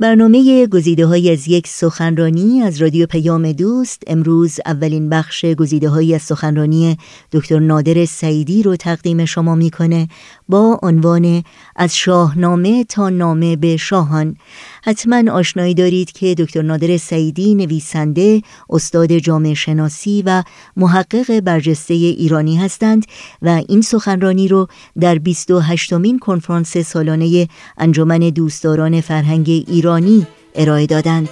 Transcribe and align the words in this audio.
برنامه 0.00 0.66
گزیده 0.66 1.06
های 1.06 1.30
از 1.32 1.48
یک 1.48 1.66
سخنرانی 1.66 2.62
از 2.62 2.82
رادیو 2.82 3.06
پیام 3.06 3.52
دوست 3.52 4.02
امروز 4.06 4.58
اولین 4.66 5.08
بخش 5.08 5.44
گزیده 5.44 5.88
های 5.88 6.14
از 6.14 6.22
سخنرانی 6.22 6.96
دکتر 7.32 7.58
نادر 7.58 8.04
سعیدی 8.04 8.62
رو 8.62 8.76
تقدیم 8.76 9.24
شما 9.24 9.54
می‌کنه 9.54 10.08
با 10.48 10.78
عنوان 10.82 11.42
از 11.76 11.96
شاهنامه 11.96 12.84
تا 12.84 13.08
نامه 13.08 13.56
به 13.56 13.76
شاهان. 13.76 14.36
حتما 14.82 15.32
آشنایی 15.32 15.74
دارید 15.74 16.12
که 16.12 16.34
دکتر 16.34 16.62
نادر 16.62 16.96
سعیدی 16.96 17.54
نویسنده 17.54 18.42
استاد 18.70 19.12
جامعه 19.12 19.54
شناسی 19.54 20.22
و 20.26 20.42
محقق 20.76 21.40
برجسته 21.40 21.94
ایرانی 21.94 22.56
هستند 22.56 23.06
و 23.42 23.62
این 23.68 23.80
سخنرانی 23.80 24.48
رو 24.48 24.68
در 25.00 25.18
28 25.18 25.92
مین 25.92 26.18
کنفرانس 26.18 26.76
سالانه 26.76 27.48
انجمن 27.78 28.18
دوستداران 28.18 29.00
فرهنگ 29.00 29.64
ایرانی 29.86 30.26
ارائه 30.54 30.86
دادند. 30.86 31.28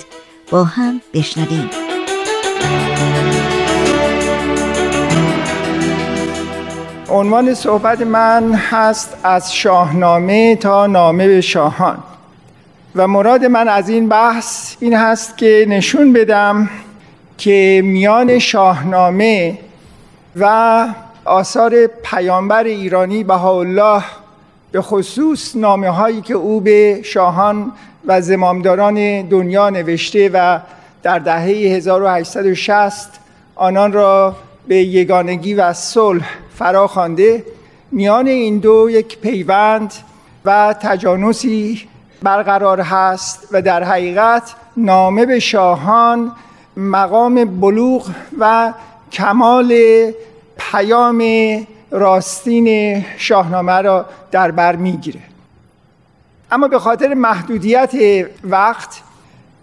با 0.50 0.64
هم 0.64 1.00
بشنویم. 1.14 1.70
عنوان 7.09 7.54
صحبت 7.54 8.00
من 8.00 8.54
هست 8.54 9.16
از 9.22 9.54
شاهنامه 9.54 10.56
تا 10.56 10.86
نامه 10.86 11.28
به 11.28 11.40
شاهان. 11.40 11.98
و 12.96 13.09
مراد 13.09 13.45
من 13.45 13.68
از 13.68 13.88
این 13.88 14.09
بحث 14.09 14.76
این 14.80 14.95
هست 14.95 15.38
که 15.38 15.66
نشون 15.68 16.12
بدم 16.12 16.70
که 17.38 17.80
میان 17.84 18.38
شاهنامه 18.38 19.59
و 20.36 20.86
آثار 21.24 21.86
پیامبر 21.86 22.64
ایرانی 22.64 23.24
بهاءالله 23.24 24.02
به 24.74 24.83
خصوص 24.83 25.56
نامه 25.56 25.91
هایی 25.91 26.20
که 26.20 26.34
او 26.34 26.60
به 26.60 27.01
شاهان 27.05 27.73
و 28.06 28.20
زمامداران 28.20 29.23
دنیا 29.23 29.71
نوشته 29.71 30.30
و 30.35 30.60
در 31.02 31.18
دهه 31.18 31.43
1860 31.43 33.21
آنان 33.54 33.93
را 33.93 34.37
به 34.68 34.76
یگانگی 34.76 35.54
و 35.54 35.73
صلح 35.73 36.26
فرا 36.54 36.87
خوانده 36.87 37.45
میان 37.93 38.26
این 38.26 38.59
دو 38.59 38.88
یک 38.90 39.18
پیوند 39.18 39.95
و 40.45 40.74
تجانسی 40.80 41.88
برقرار 42.23 42.80
هست 42.80 43.48
و 43.52 43.63
در 43.63 43.82
حقیقت 43.85 44.54
نامه 44.76 45.26
به 45.26 45.38
شاهان 45.38 46.32
مقام 46.76 47.45
بلوغ 47.45 48.10
و 48.38 48.73
کمال 49.13 49.74
پیام 50.59 51.23
راستین 51.95 53.04
شاهنامه 53.16 53.80
را 53.80 54.06
در 54.30 54.50
بر 54.50 54.76
می‌گیره. 54.76 55.20
اما 56.51 56.68
به 56.68 56.78
خاطر 56.78 57.14
محدودیت 57.14 57.92
وقت 58.45 59.01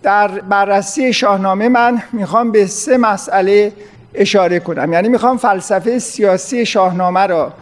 در 0.04 0.28
بررسی 0.28 1.14
شاهنامه 1.14 1.70
من 1.70 2.02
می‌خوام 2.14 2.52
به 2.52 2.68
سه 2.68 2.98
مسئله 2.98 3.72
اشاره 4.14 4.60
کنم. 4.60 4.94
یعنی 4.94 5.10
می‌خوام 5.10 5.38
فلسفه 5.38 6.00
سیاسی 6.00 6.66
شاهنامه 6.66 7.28
را 7.28 7.54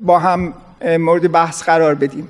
با 0.00 0.18
هم 0.18 0.52
مورد 0.98 1.32
بحث 1.32 1.62
قرار 1.62 1.94
بدیم. 1.94 2.28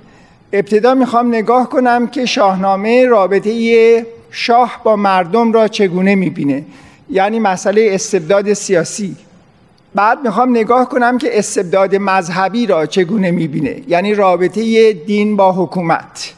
ابتدا 0.53 0.95
می‌خوام 0.95 1.29
نگاه 1.29 1.69
کنم 1.69 2.07
که 2.07 2.27
شاهنامه 2.27 3.07
رابطه 3.07 4.07
شاه 4.31 4.81
با 4.85 4.97
مردم 4.97 5.53
را 5.53 5.69
چگونه 5.69 6.15
می‌بینه. 6.15 6.65
یعنی 7.11 7.41
مسئله 7.41 7.89
استبداد 7.93 8.53
سیاسی. 8.53 9.17
بعد 9.97 10.25
می‌خوام 10.25 10.51
نگاه 10.51 10.89
کنم 10.89 11.19
که 11.19 11.39
استبداد 11.39 11.97
مذهبی 11.97 12.67
را 12.67 12.87
چگونه 12.87 13.31
می‌بینه. 13.31 13.83
یعنی 13.89 14.15
رابطه 14.15 14.93
دین 14.93 15.37
با 15.37 15.53
حکومت. 15.53 16.33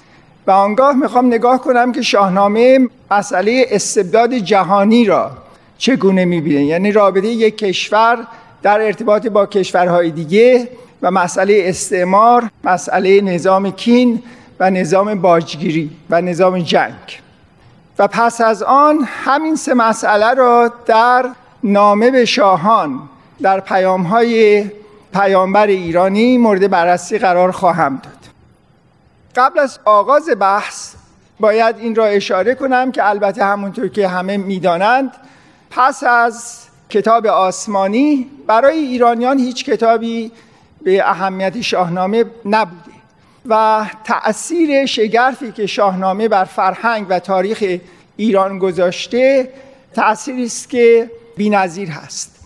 و 0.46 0.50
آنگاه 0.50 0.96
می‌خوام 0.96 1.26
نگاه 1.26 1.60
کنم 1.60 1.92
که 1.92 2.02
شاهنامه 2.02 2.88
مسئله 3.10 3.66
استبداد 3.70 4.34
جهانی 4.34 5.04
را 5.04 5.30
چگونه 5.78 6.24
می‌بینه. 6.24 6.64
یعنی 6.64 6.92
رابطه 6.92 7.26
یک 7.26 7.58
کشور 7.58 8.18
در 8.62 8.80
ارتباط 8.80 9.26
با 9.26 9.46
کشورهای 9.46 10.10
دیگه 10.10 10.68
و 11.02 11.10
مسئله 11.10 11.62
استعمار 11.64 12.50
مسئله 12.64 13.20
نظام 13.20 13.70
کین 13.70 14.22
و 14.60 14.70
نظام 14.70 15.14
باجگیری 15.14 15.90
و 16.10 16.20
نظام 16.20 16.58
جنگ. 16.58 17.20
و 17.98 18.08
پس 18.08 18.40
از 18.40 18.62
آن 18.62 18.98
همین 19.24 19.56
سه 19.56 19.74
مسئله 19.74 20.34
را 20.34 20.72
در 20.86 21.24
نامه 21.62 22.10
به 22.10 22.24
شاهان 22.24 23.00
در 23.42 23.60
پیام 23.60 24.02
های 24.02 24.64
پیامبر 25.12 25.66
ایرانی 25.66 26.38
مورد 26.38 26.70
بررسی 26.70 27.18
قرار 27.18 27.50
خواهم 27.50 28.00
داد. 28.04 28.18
قبل 29.36 29.58
از 29.58 29.78
آغاز 29.84 30.30
بحث 30.40 30.94
باید 31.40 31.78
این 31.78 31.94
را 31.94 32.06
اشاره 32.06 32.54
کنم 32.54 32.92
که 32.92 33.08
البته 33.08 33.44
همونطور 33.44 33.88
که 33.88 34.08
همه 34.08 34.36
می‌دانند 34.36 35.10
پس 35.70 36.04
از 36.04 36.58
کتاب 36.90 37.26
آسمانی 37.26 38.30
برای 38.46 38.78
ایرانیان 38.78 39.38
هیچ 39.38 39.64
کتابی 39.64 40.32
به 40.82 41.08
اهمیت 41.10 41.60
شاهنامه 41.60 42.24
نبوده 42.44 42.98
و 43.48 43.86
تأثیر 44.04 44.86
شگرفی 44.86 45.52
که 45.52 45.66
شاهنامه 45.66 46.28
بر 46.28 46.44
فرهنگ 46.44 47.06
و 47.08 47.18
تاریخ 47.18 47.80
ایران 48.16 48.58
گذاشته 48.58 49.52
تأثیری 49.94 50.44
است 50.44 50.68
که 50.68 51.10
بی‌نظیر 51.36 51.88
هست. 51.88 52.37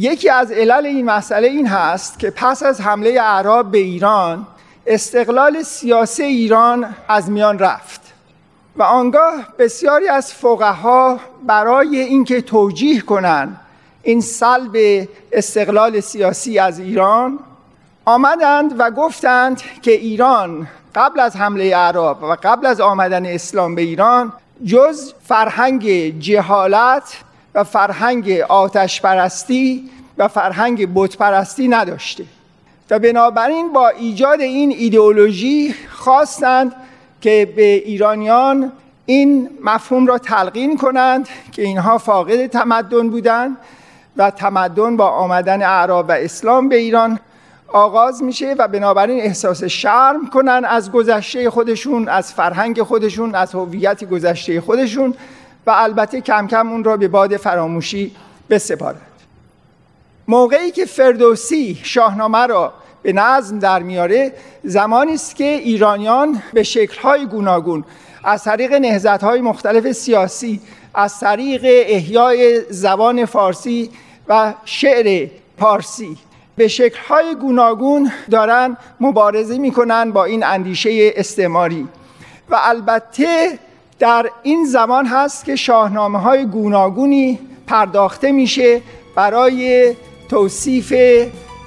یکی 0.00 0.28
از 0.28 0.52
علل 0.52 0.86
این 0.86 1.04
مسئله 1.04 1.48
این 1.48 1.66
هست 1.66 2.18
که 2.18 2.30
پس 2.30 2.62
از 2.62 2.80
حمله 2.80 3.20
اعراب 3.20 3.70
به 3.70 3.78
ایران 3.78 4.46
استقلال 4.86 5.62
سیاسی 5.62 6.22
ایران 6.22 6.94
از 7.08 7.30
میان 7.30 7.58
رفت 7.58 8.00
و 8.76 8.82
آنگاه 8.82 9.46
بسیاری 9.58 10.08
از 10.08 10.34
فقها 10.34 11.20
برای 11.46 11.98
اینکه 11.98 12.40
توجیه 12.40 13.00
کنند 13.00 13.60
این 14.02 14.20
سلب 14.20 15.08
استقلال 15.32 16.00
سیاسی 16.00 16.58
از 16.58 16.78
ایران 16.78 17.38
آمدند 18.04 18.74
و 18.78 18.90
گفتند 18.90 19.62
که 19.82 19.90
ایران 19.92 20.68
قبل 20.94 21.20
از 21.20 21.36
حمله 21.36 21.76
عرب 21.76 22.22
و 22.22 22.36
قبل 22.42 22.66
از 22.66 22.80
آمدن 22.80 23.26
اسلام 23.26 23.74
به 23.74 23.82
ایران 23.82 24.32
جز 24.64 25.12
فرهنگ 25.24 25.88
جهالت 26.18 27.16
و 27.54 27.64
فرهنگ 27.64 28.30
آتش 28.48 29.00
پرستی 29.00 29.90
و 30.18 30.28
فرهنگ 30.28 30.88
بت 30.94 31.16
پرستی 31.16 31.68
نداشته. 31.68 32.24
و 32.90 32.98
بنابراین 32.98 33.72
با 33.72 33.88
ایجاد 33.88 34.40
این 34.40 34.74
ایدئولوژی 34.78 35.74
خواستند 35.90 36.74
که 37.20 37.52
به 37.56 37.62
ایرانیان 37.62 38.72
این 39.06 39.50
مفهوم 39.64 40.06
را 40.06 40.18
تلقین 40.18 40.76
کنند 40.76 41.28
که 41.52 41.62
اینها 41.62 41.98
فاقد 41.98 42.46
تمدن 42.46 43.10
بودند 43.10 43.56
و 44.16 44.30
تمدن 44.30 44.96
با 44.96 45.08
آمدن 45.08 45.62
اعراب 45.62 46.08
و 46.08 46.12
اسلام 46.12 46.68
به 46.68 46.76
ایران 46.76 47.18
آغاز 47.72 48.22
میشه 48.22 48.54
و 48.58 48.68
بنابراین 48.68 49.20
احساس 49.20 49.64
شرم 49.64 50.26
کنن 50.26 50.64
از 50.64 50.92
گذشته 50.92 51.50
خودشون 51.50 52.08
از 52.08 52.32
فرهنگ 52.32 52.82
خودشون 52.82 53.34
از 53.34 53.54
هویت 53.54 54.04
گذشته 54.04 54.60
خودشون 54.60 55.14
و 55.66 55.70
البته 55.70 56.20
کم 56.20 56.46
کم 56.46 56.68
اون 56.68 56.84
را 56.84 56.96
به 56.96 57.08
باد 57.08 57.36
فراموشی 57.36 58.16
بسپارند 58.50 59.06
موقعی 60.28 60.70
که 60.70 60.84
فردوسی 60.84 61.80
شاهنامه 61.82 62.46
را 62.46 62.72
به 63.02 63.12
نظم 63.12 63.58
در 63.58 63.82
میاره 63.82 64.32
زمانی 64.64 65.14
است 65.14 65.36
که 65.36 65.44
ایرانیان 65.44 66.42
به 66.52 66.62
شکل‌های 66.62 67.26
گوناگون 67.26 67.84
از 68.24 68.44
طریق 68.44 68.72
نهضت‌های 68.72 69.40
مختلف 69.40 69.92
سیاسی 69.92 70.60
از 70.94 71.20
طریق 71.20 71.60
احیای 71.64 72.60
زبان 72.70 73.24
فارسی 73.24 73.90
و 74.28 74.54
شعر 74.64 75.28
پارسی 75.58 76.18
به 76.56 76.68
شکل‌های 76.68 77.34
گوناگون 77.34 78.12
دارن 78.30 78.76
مبارزه 79.00 79.58
می‌کنن 79.58 80.10
با 80.10 80.24
این 80.24 80.44
اندیشه 80.44 81.12
استعماری. 81.16 81.88
و 82.50 82.58
البته 82.62 83.58
در 84.00 84.30
این 84.42 84.64
زمان 84.64 85.06
هست 85.06 85.44
که 85.44 85.56
شاهنامه 85.56 86.18
های 86.18 86.46
گوناگونی 86.46 87.38
پرداخته 87.66 88.32
میشه 88.32 88.82
برای 89.14 89.94
توصیف 90.28 90.94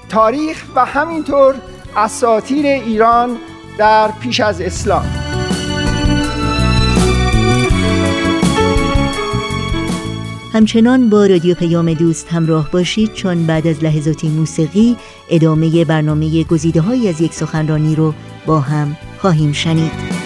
تاریخ 0.10 0.64
و 0.76 0.86
همینطور 0.86 1.56
اساطیر 1.96 2.66
ایران 2.66 3.38
در 3.78 4.12
پیش 4.12 4.40
از 4.40 4.62
اسلام. 4.62 5.06
همچنان 10.54 11.10
با 11.10 11.26
رادیو 11.26 11.56
پیام 11.56 11.94
دوست 11.94 12.30
همراه 12.30 12.72
باشید 12.72 13.14
چون 13.14 13.46
بعد 13.46 13.68
از 13.68 13.84
لحظاتی 13.84 14.30
موسیقی 14.30 14.98
ادامه 15.30 15.86
برنامه 15.86 16.44
گزیده 16.44 16.82
های 16.82 17.10
از 17.10 17.22
یک 17.22 17.34
سخنرانی 17.34 17.96
رو 17.96 18.14
با 18.46 18.60
هم 18.60 18.98
خواهیم 19.20 19.52
شنید. 19.52 20.23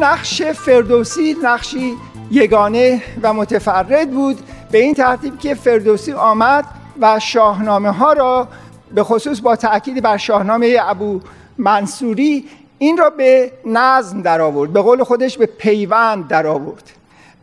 نقش 0.00 0.42
فردوسی 0.42 1.36
نقشی 1.42 1.94
یگانه 2.30 3.02
و 3.22 3.32
متفرد 3.32 4.10
بود. 4.10 4.38
به 4.70 4.78
این 4.78 4.94
ترتیب 4.94 5.38
که 5.38 5.54
فردوسی 5.54 6.12
آمد 6.12 6.64
و 7.00 7.18
شاهنامه 7.18 7.90
ها 7.90 8.12
را 8.12 8.48
به 8.94 9.04
خصوص 9.04 9.40
با 9.40 9.56
تاکید 9.56 10.02
بر 10.02 10.16
شاهنامه 10.16 10.76
ابو 10.80 11.20
منصوری 11.58 12.44
این 12.78 12.96
را 12.96 13.10
به 13.10 13.52
نظم 13.64 14.22
در 14.22 14.40
آورد 14.40 14.72
به 14.72 14.82
قول 14.82 15.04
خودش 15.04 15.38
به 15.38 15.46
پیوند 15.46 16.28
در 16.28 16.46
آورد 16.46 16.90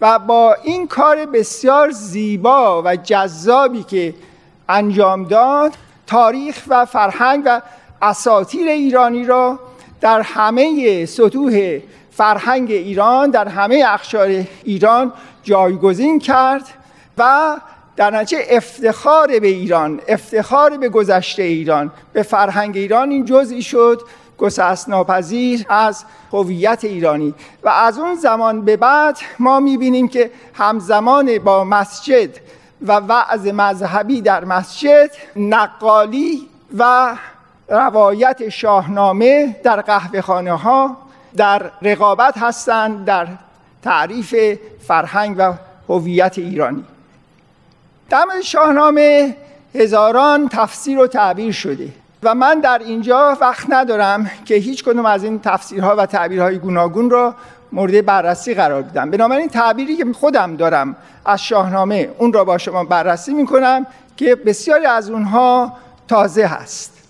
و 0.01 0.19
با 0.19 0.55
این 0.63 0.87
کار 0.87 1.25
بسیار 1.25 1.91
زیبا 1.91 2.81
و 2.85 2.95
جذابی 2.95 3.83
که 3.83 4.13
انجام 4.69 5.23
داد 5.23 5.71
تاریخ 6.07 6.63
و 6.67 6.85
فرهنگ 6.85 7.43
و 7.45 7.61
اساطیر 8.01 8.67
ایرانی 8.67 9.25
را 9.25 9.59
در 10.01 10.21
همه 10.21 11.05
سطوح 11.05 11.79
فرهنگ 12.15 12.71
ایران 12.71 13.29
در 13.29 13.47
همه 13.47 13.83
اخشار 13.87 14.43
ایران 14.63 15.13
جایگزین 15.43 16.19
کرد 16.19 16.63
و 17.17 17.55
در 17.95 18.11
نتیجه 18.11 18.45
افتخار 18.49 19.39
به 19.39 19.47
ایران 19.47 20.01
افتخار 20.07 20.77
به 20.77 20.89
گذشته 20.89 21.43
ایران 21.43 21.91
به 22.13 22.23
فرهنگ 22.23 22.77
ایران 22.77 23.09
این 23.09 23.25
جزئی 23.25 23.61
شد 23.61 24.01
گسست 24.37 24.89
ناپذیر 24.89 25.65
از 25.69 26.05
هویت 26.33 26.83
ایرانی. 26.83 27.33
و 27.63 27.69
از 27.69 27.97
اون 27.97 28.15
زمان 28.15 28.61
به 28.61 28.77
بعد 28.77 29.17
ما 29.39 29.59
می‌بینیم 29.59 30.07
که 30.07 30.31
همزمان 30.53 31.39
با 31.39 31.63
مسجد 31.63 32.29
و 32.81 32.93
وعظ 32.93 33.47
مذهبی 33.47 34.21
در 34.21 34.45
مسجد 34.45 35.11
نقالی 35.35 36.47
و 36.77 37.15
روایت 37.69 38.49
شاهنامه 38.49 39.55
در 39.63 39.81
قهوه 39.81 40.21
خانه 40.21 40.53
ها 40.53 40.97
در 41.37 41.71
رقابت 41.81 42.37
هستند 42.37 43.05
در 43.05 43.27
تعریف 43.81 44.35
فرهنگ 44.87 45.35
و 45.39 45.53
هویت 45.89 46.37
ایرانی. 46.37 46.83
در 48.09 48.25
شاهنامه 48.43 49.35
هزاران 49.75 50.49
تفسیر 50.49 50.99
و 50.99 51.07
تعبیر 51.07 51.51
شده 51.51 51.89
و 52.23 52.35
من 52.35 52.59
در 52.59 52.81
اینجا 52.85 53.37
وقت 53.41 53.65
ندارم 53.69 54.31
که 54.45 54.55
هیچ 54.55 54.83
کدوم 54.83 55.05
از 55.05 55.23
این 55.23 55.39
تفسیرها 55.39 55.95
و 55.95 56.05
تعبیرهای 56.05 56.57
گوناگون 56.57 57.09
را 57.09 57.35
مورد 57.71 58.05
بررسی 58.05 58.53
قرار 58.53 58.81
بدم. 58.81 59.11
بنابراین 59.11 59.49
تعبیری 59.49 59.95
که 59.95 60.05
خودم 60.13 60.55
دارم 60.55 60.95
از 61.25 61.43
شاهنامه 61.43 62.09
اون 62.17 62.33
را 62.33 62.43
با 62.43 62.57
شما 62.57 62.83
بررسی 62.83 63.33
می‌کنم 63.33 63.85
که 64.17 64.35
بسیاری 64.35 64.85
از 64.85 65.09
اونها 65.09 65.73
تازه 66.07 66.45
هست. 66.45 67.02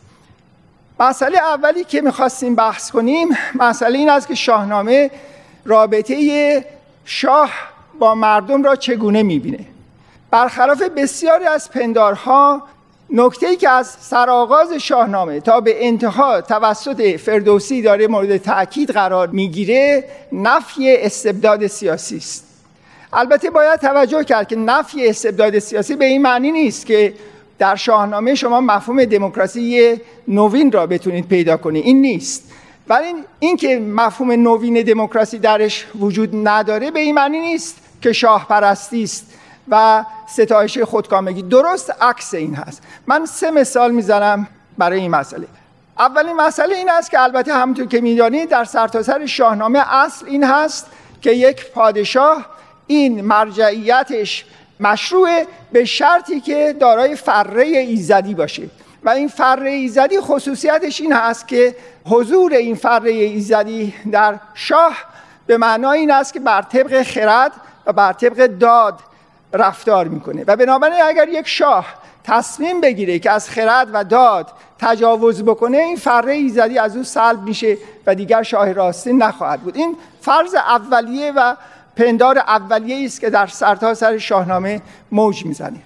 مسئله 0.99 1.37
اولی 1.37 1.83
که 1.83 2.01
می‌خواستیم 2.01 2.55
بحث 2.55 2.91
کنیم 2.91 3.27
مسئله 3.55 3.99
این 3.99 4.09
است 4.09 4.27
که 4.27 4.35
شاهنامه 4.35 5.11
رابطه 5.65 6.65
شاه 7.05 7.49
با 7.99 8.15
مردم 8.15 8.63
را 8.63 8.75
چگونه 8.75 9.23
می‌بینه. 9.23 9.65
برخلاف 10.31 10.81
بسیاری 10.81 11.45
از 11.45 11.71
پندارها 11.71 12.63
نکته 13.09 13.47
ای 13.47 13.55
که 13.55 13.69
از 13.69 13.87
سرآغاز 13.87 14.73
شاهنامه 14.73 15.39
تا 15.39 15.61
به 15.61 15.87
انتها 15.87 16.41
توسط 16.41 17.01
فردوسی 17.01 17.81
داره 17.81 18.07
مورد 18.07 18.37
تاکید 18.37 18.91
قرار 18.91 19.27
می‌گیره 19.27 20.03
نفی 20.31 20.95
استبداد 20.95 21.67
سیاسی 21.67 22.17
است. 22.17 22.47
البته 23.13 23.49
باید 23.49 23.79
توجه 23.79 24.23
کرد 24.23 24.47
که 24.47 24.55
نفی 24.55 25.07
استبداد 25.07 25.59
سیاسی 25.59 25.95
به 25.95 26.05
این 26.05 26.21
معنی 26.21 26.51
نیست 26.51 26.85
که 26.85 27.13
در 27.59 27.75
شاهنامه 27.75 28.35
شما 28.35 28.61
مفهوم 28.61 29.05
دموکراسی 29.05 29.95
نوین 30.27 30.71
را 30.71 30.87
بتونید 30.87 31.27
پیدا 31.27 31.57
کنید 31.57 31.85
این 31.85 32.01
نیست. 32.01 32.51
ولی 32.89 33.13
این 33.39 33.57
که 33.57 33.79
مفهوم 33.79 34.31
نوین 34.31 34.81
دموکراسی 34.81 35.39
درش 35.39 35.87
وجود 35.99 36.47
نداره 36.47 36.91
به 36.91 36.99
این 36.99 37.15
معنی 37.15 37.39
نیست 37.39 37.77
که 38.01 38.13
شاه 38.13 38.47
پرستی 38.47 39.03
است 39.03 39.33
و 39.69 40.05
ستایش 40.27 40.77
خودکامگی. 40.77 41.41
درست 41.41 41.93
عکس 42.01 42.33
این 42.33 42.55
هست. 42.55 42.83
من 43.07 43.25
سه 43.25 43.51
مثال 43.51 43.91
می‌زنم 43.91 44.47
برای 44.77 44.99
این 44.99 45.11
مسئله. 45.11 45.47
اولین 45.99 46.35
مسئله 46.35 46.75
این 46.75 46.89
است 46.89 47.11
که 47.11 47.19
البته 47.19 47.53
همونطور 47.53 47.85
که 47.85 48.01
می‌دانید 48.01 48.49
در 48.49 48.63
سرتاسر 48.63 49.25
شاهنامه 49.25 49.95
اصل 49.95 50.25
این 50.25 50.43
هست 50.43 50.87
که 51.21 51.31
یک 51.31 51.71
پادشاه 51.71 52.45
این 52.87 53.21
مرجعیتش 53.21 54.45
مشروع 54.79 55.43
به 55.71 55.85
شرطی 55.85 56.39
که 56.39 56.75
دارای 56.79 57.15
فره 57.15 57.63
ایزدی 57.63 58.33
باشه. 58.33 58.63
و 59.03 59.09
این 59.09 59.27
فره 59.27 59.71
ایزدی 59.71 60.19
خصوصیتش 60.19 61.01
این 61.01 61.13
هست 61.13 61.47
که 61.47 61.75
حضور 62.05 62.53
این 62.53 62.75
فره 62.75 63.11
ایزدی 63.11 63.93
در 64.11 64.39
شاه 64.53 64.97
به 65.47 65.57
معنای 65.57 65.99
این 65.99 66.11
است 66.11 66.33
که 66.33 66.39
بر 66.39 66.61
طبق 66.61 67.03
خرد 67.03 67.51
و 67.85 67.93
بر 67.93 68.13
طبق 68.13 68.45
داد 68.45 68.99
رفتار 69.53 70.07
می‌کنه. 70.07 70.43
و 70.47 70.55
بنابراین 70.55 71.01
اگر 71.03 71.29
یک 71.29 71.47
شاه 71.47 71.85
تصمیم 72.23 72.81
بگیره 72.81 73.19
که 73.19 73.31
از 73.31 73.49
خرد 73.49 73.89
و 73.93 74.03
داد 74.03 74.47
تجاوز 74.79 75.43
بکنه 75.43 75.77
این 75.77 75.95
فره 75.95 76.33
ایزدی 76.33 76.79
از 76.79 76.97
او 76.97 77.03
سلب 77.03 77.41
میشه 77.41 77.77
و 78.05 78.15
دیگر 78.15 78.43
شاه 78.43 78.71
راستی 78.71 79.13
نخواهد 79.13 79.61
بود. 79.61 79.77
این 79.77 79.97
فرض 80.21 80.55
اولیه 80.55 81.31
و 81.35 81.55
پندار 81.95 82.37
اولیه 82.37 83.05
است 83.05 83.21
که 83.21 83.29
در 83.29 83.47
سرتاسر 83.47 84.11
سر 84.11 84.17
شاهنامه 84.17 84.81
موج 85.11 85.45
می‌زنه. 85.45 85.79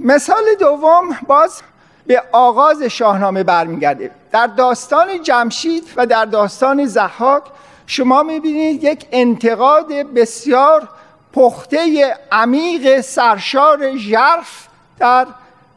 مثال 0.00 0.44
دوم 0.60 1.16
باز 1.26 1.62
به 2.06 2.22
آغاز 2.32 2.82
شاهنامه 2.82 3.42
برمیگرده. 3.42 4.10
در 4.32 4.46
داستان 4.46 5.22
جمشید 5.22 5.84
و 5.96 6.06
در 6.06 6.24
داستان 6.24 6.86
زحاک 6.86 7.42
شما 7.86 8.22
می‌بینید 8.22 8.84
یک 8.84 9.06
انتقاد 9.12 9.92
بسیار 9.92 10.88
پخته 11.32 12.14
عمیق 12.32 13.00
سرشار 13.00 13.96
ژرف 13.96 14.66
در 14.98 15.26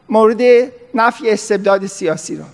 مورد 0.08 0.72
نفی 0.94 1.30
استبداد 1.30 1.86
سیاسی 1.86 2.36
را. 2.36 2.44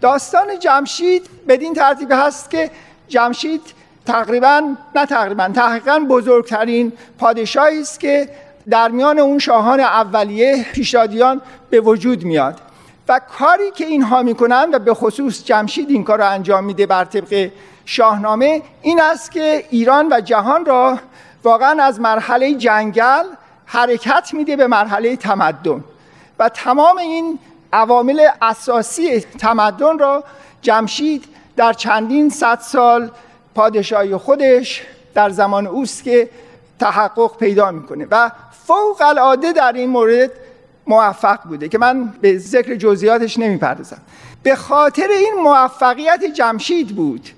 داستان 0.00 0.58
جمشید 0.58 1.26
بدین 1.48 1.74
ترتیب 1.74 2.12
هست 2.12 2.50
که 2.50 2.70
جمشید 3.08 3.62
تقریبا 4.10 4.62
نه 4.94 5.06
تقریبا 5.06 5.48
تحقیقا 5.54 5.98
بزرگترین 6.08 6.92
پادشاهی 7.18 7.80
است 7.80 8.00
که 8.00 8.28
در 8.70 8.88
میان 8.88 9.18
اون 9.18 9.38
شاهان 9.38 9.80
اولیه 9.80 10.66
پیشادیان 10.72 11.40
به 11.70 11.80
وجود 11.80 12.24
میاد. 12.24 12.60
و 13.08 13.20
کاری 13.38 13.70
که 13.70 13.86
اینها 13.86 14.22
می‌کنن 14.22 14.68
و 14.72 14.78
به 14.78 14.94
خصوص 14.94 15.44
جمشید 15.44 15.90
این 15.90 16.04
کار 16.04 16.18
را 16.18 16.28
انجام 16.28 16.64
میده 16.64 16.86
بر 16.86 17.04
طبق 17.04 17.50
شاهنامه 17.84 18.62
این 18.82 19.00
است 19.00 19.30
که 19.30 19.64
ایران 19.70 20.08
و 20.12 20.20
جهان 20.20 20.64
را 20.64 20.98
واقعا 21.44 21.82
از 21.82 22.00
مرحله 22.00 22.54
جنگل 22.54 23.24
حرکت 23.66 24.30
میده 24.32 24.56
به 24.56 24.66
مرحله 24.66 25.16
تمدن. 25.16 25.84
و 26.38 26.48
تمام 26.48 26.98
این 26.98 27.38
عوامل 27.72 28.28
اساسی 28.42 29.20
تمدن 29.20 29.98
را 29.98 30.24
جمشید 30.62 31.24
در 31.56 31.72
چندین 31.72 32.30
صد 32.30 32.60
سال 32.60 33.10
پادشاهی 33.54 34.16
خودش 34.16 34.82
در 35.14 35.30
زمان 35.30 35.66
اوست 35.66 36.04
که 36.04 36.28
تحقق 36.78 37.36
پیدا 37.36 37.70
می‌کنه 37.70 38.06
و 38.10 38.30
فوق 38.66 39.02
العاده 39.02 39.52
در 39.52 39.72
این 39.72 39.90
مورد 39.90 40.30
موفق 40.86 41.38
بوده 41.44 41.68
که 41.68 41.78
من 41.78 42.14
به 42.20 42.38
ذکر 42.38 42.74
جزئیاتش 42.74 43.38
نمی‌پردازم. 43.38 44.00
به 44.42 44.54
خاطر 44.54 45.08
این 45.08 45.34
موفقیت 45.42 46.24
جمشید 46.36 46.96
بود 46.96 47.28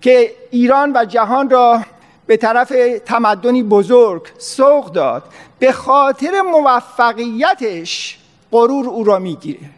که 0.00 0.32
ایران 0.50 0.92
و 0.96 1.04
جهان 1.04 1.50
را 1.50 1.80
به 2.26 2.36
طرف 2.36 2.72
تمدنی 3.06 3.62
بزرگ 3.62 4.22
سوق 4.38 4.92
داد. 4.92 5.22
به 5.58 5.72
خاطر 5.72 6.40
موفقیتش 6.40 8.18
غرور 8.52 8.88
او 8.88 9.04
را 9.04 9.18
می‌گیره 9.18 9.70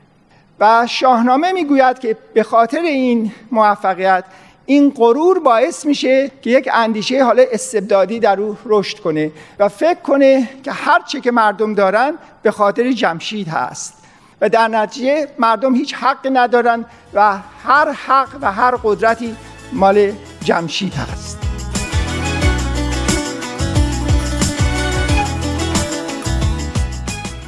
و 0.61 0.87
شاهنامه 0.87 1.53
می‌گوید 1.53 1.99
که 1.99 2.17
به 2.35 2.43
خاطر 2.43 2.81
این 2.81 3.33
موفقیت 3.53 4.25
این 4.71 4.91
غرور 4.91 5.39
باعث 5.39 5.87
میشه 5.87 6.31
که 6.43 6.51
یک 6.51 6.69
اندیشه 6.73 7.25
حالا 7.25 7.45
استبدادی 7.53 8.19
در 8.21 8.41
او 8.41 8.57
رشد 8.67 8.99
کنه 8.99 9.33
و 9.59 9.69
فکر 9.69 9.95
کنه 9.95 10.49
که 10.65 10.73
هر 10.73 11.03
چه 11.03 11.21
که 11.21 11.31
مردم 11.31 11.75
دارن 11.75 12.15
به 12.43 12.51
خاطر 12.51 12.93
جمشید 12.93 13.49
هست. 13.49 13.95
و 14.41 14.49
در 14.49 14.69
نتیجه 14.69 15.29
مردم 15.39 15.75
هیچ 15.75 15.95
حق 15.95 16.29
ندارن 16.33 16.85
و 17.15 17.39
هر 17.65 17.93
حق 17.93 18.29
و 18.41 18.53
هر 18.53 18.75
قدرتی 18.85 19.37
مال 19.73 20.13
جمشید 20.45 20.95
هست. 20.95 21.39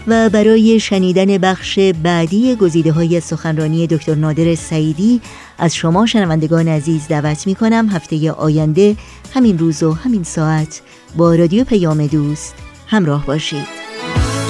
و 0.06 0.30
برای 0.30 0.80
شنیدن 0.80 1.38
بخش 1.38 1.78
بعدی 1.78 2.56
گزیده 2.56 2.92
های 2.92 3.20
سخنرانی 3.20 3.86
دکتر 3.86 4.14
نادر 4.14 4.54
سعیدی 4.54 5.20
از 5.58 5.74
شما 5.74 6.06
شنوندگان 6.06 6.68
عزیز 6.68 7.08
دعوت 7.08 7.46
می 7.46 7.54
کنم 7.54 7.88
هفته 7.88 8.32
آینده 8.32 8.96
همین 9.34 9.58
روز 9.58 9.82
و 9.82 9.92
همین 9.92 10.24
ساعت 10.24 10.82
با 11.16 11.34
رادیو 11.34 11.64
پیام 11.64 12.06
دوست 12.06 12.54
همراه 12.86 13.26
باشید. 13.26 13.66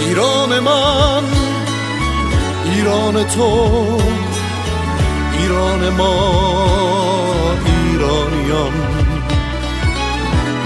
ایران 0.06 0.60
من 0.60 1.22
ایران 2.64 3.24
تو 3.24 3.42
ایران 5.38 5.88
ما 5.88 6.42
ایرانیان. 7.66 8.72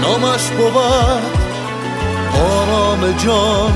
نامش 0.01 0.47
بود 0.47 1.37
آرام 2.33 3.11
جان 3.11 3.73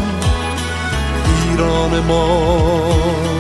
ایران 1.50 2.00
ما. 2.00 3.31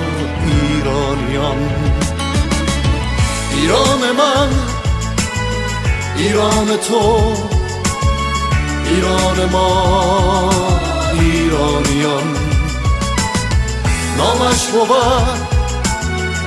ایران 6.21 6.67
تو 6.77 7.33
ایران 8.85 9.49
ما 9.51 10.49
ایرانیان. 11.13 12.35
نامش 14.17 14.67
بود 14.67 14.91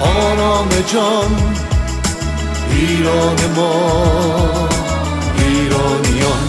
آرام 0.00 0.68
جان. 0.92 1.56
ایران 2.70 3.36
ما 3.56 4.68
ایرانیان. 5.38 6.48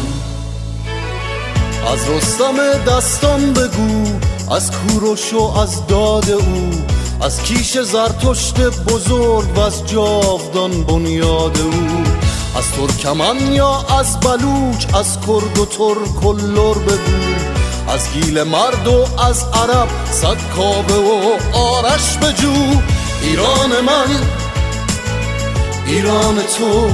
از 1.93 2.09
رستم 2.09 2.55
دستان 2.87 3.53
بگو 3.53 4.05
از 4.55 4.71
کوروش 4.71 5.33
و 5.33 5.41
از 5.41 5.87
داد 5.87 6.29
او 6.29 6.71
از 7.21 7.41
کیش 7.41 7.77
زرتشت 7.77 8.59
بزرگ 8.59 9.57
و 9.57 9.59
از 9.59 9.87
جاودان 9.87 10.83
بنیاد 10.83 11.59
او. 11.59 12.24
از 12.55 12.71
ترکمن 12.71 13.53
یا 13.53 13.85
از 13.99 14.19
بلوچ 14.19 14.85
از 14.95 15.17
کرد 15.27 15.59
و 15.59 15.65
ترک 15.65 16.25
و 16.25 16.33
لر 16.33 16.73
بگو 16.73 17.35
از 17.87 18.11
گیل 18.13 18.43
مرد 18.43 18.87
و 18.87 19.21
از 19.21 19.43
عرب 19.53 19.87
صد 20.11 20.37
کابه 20.55 20.93
و 20.93 21.37
آرش 21.57 22.17
بجو 22.17 22.53
ایران 23.21 23.69
من 23.69 24.15
ایران 25.87 26.35
تو 26.35 26.89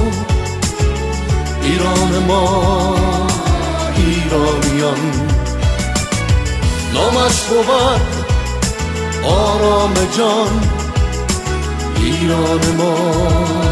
ایران 1.62 2.18
ما 2.28 2.96
ایرانیان. 3.96 5.12
نامش 6.94 7.40
بود 7.42 8.00
آرام 9.24 9.94
جان 10.16 10.60
ایران 11.96 12.76
ما. 12.78 13.71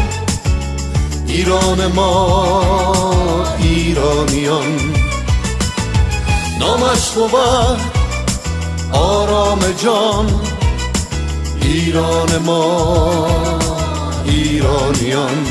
ایران 1.33 1.87
ما 1.87 3.45
ایرانیان. 3.59 4.79
نامش 6.59 7.11
بود 7.11 7.79
آرام 8.91 9.59
جان 9.83 10.27
ایران 11.61 12.37
ما 12.45 13.27
ایرانیان. 14.25 15.45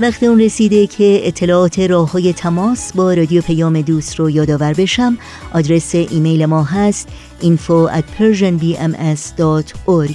وقت 0.00 0.22
اون 0.22 0.40
رسیده 0.40 0.86
که 0.86 1.20
اطلاعات 1.24 1.78
راه 1.78 2.12
های 2.12 2.32
تماس 2.32 2.92
با 2.92 3.14
رادیو 3.14 3.42
پیام 3.42 3.80
دوست 3.80 4.16
رو 4.16 4.30
یادآور 4.30 4.72
بشم. 4.72 5.18
آدرس 5.54 5.94
ایمیل 5.94 6.46
ما 6.46 6.62
هست 6.64 7.08
info 7.42 7.88
at 7.88 8.04
persianbms.org 8.18 10.14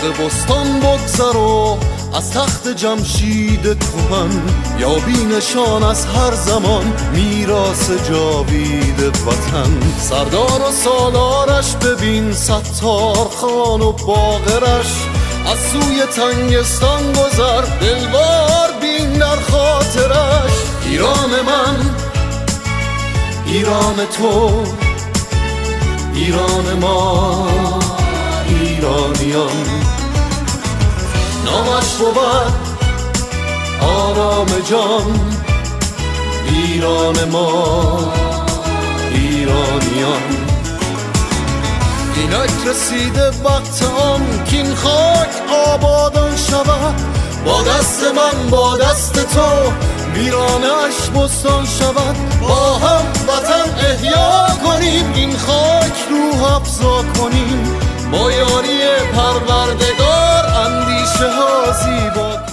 طاق 0.00 0.26
بستان 0.26 0.80
بگذر 0.80 1.38
از 2.14 2.30
تخت 2.30 2.68
جمشید 2.68 3.62
کهن 3.62 4.42
یا 4.78 4.94
بینشان 4.94 5.82
از 5.82 6.06
هر 6.06 6.34
زمان 6.34 6.92
میراث 7.12 7.90
جاوید 8.08 9.00
وطن. 9.00 9.80
سردار 9.98 10.62
و 10.68 10.72
سالارش 10.72 11.76
ببین 11.76 12.32
ستار 12.32 13.28
خان 13.40 13.80
و 13.80 13.92
باقرش. 13.92 14.92
از 15.46 15.58
سوی 15.72 16.02
تنگستان 16.16 17.12
گذر 17.12 17.62
دلوار 17.80 18.72
بین 18.80 19.12
در 19.12 19.36
خاطرش. 19.36 20.52
ایران 20.84 21.30
من 21.46 21.90
ایران 23.46 23.96
تو 24.16 24.50
ایران 26.14 26.78
ما. 26.80 27.87
ایرانیان. 28.78 29.66
نامش 31.44 31.94
بود 31.98 32.52
آرام 33.82 34.46
جان. 34.70 35.20
ایران 36.54 37.24
ما 37.24 38.12
ایرانیان. 39.10 40.22
اینک 42.16 42.66
رسیده 42.66 43.28
وقت 43.44 43.82
آن 43.82 44.44
کین 44.44 44.74
خاک 44.74 45.28
آبادان 45.66 46.36
شود. 46.36 46.94
با 47.44 47.62
دست 47.62 48.04
من 48.04 48.50
با 48.50 48.76
دست 48.76 49.12
تو 49.34 49.72
ویرانش 50.14 51.10
بستان 51.16 51.66
شود. 51.66 52.16
با 52.40 52.74
هم 52.74 53.04
وطن 53.28 53.86
احیا 53.90 54.46
کنیم 54.64 55.12
این 55.14 55.36
خاک 55.36 55.92
روح 56.10 56.52
افزا 56.52 57.02
کنیم. 57.02 57.87
با 58.12 58.32
یاری 58.32 58.78
پروردگار 59.14 60.44
اندیشه 60.66 61.30
ها 61.30 61.72
زیبا 61.72 62.47